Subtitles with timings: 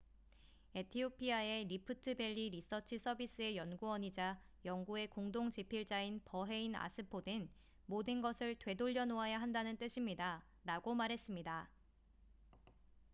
[0.75, 7.47] "에티오피아의 리프트 밸리 리서치 서비스의 연구원이자 연구의 공동 집필자인 버헤인 아스포는
[7.85, 11.69] "모든 것을 되돌려 놓아야 한다는 뜻입니다""라고 말했습니다.